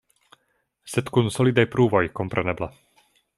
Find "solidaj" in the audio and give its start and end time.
1.35-1.67